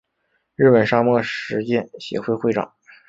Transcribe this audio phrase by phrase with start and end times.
[0.55, 2.73] 日本沙漠实践协会会长。